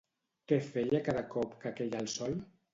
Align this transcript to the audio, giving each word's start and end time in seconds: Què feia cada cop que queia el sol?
Què 0.51 0.57
feia 0.69 1.03
cada 1.09 1.23
cop 1.37 1.55
que 1.63 1.77
queia 1.83 2.03
el 2.05 2.13
sol? 2.19 2.39